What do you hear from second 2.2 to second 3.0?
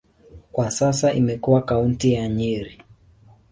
Nyeri.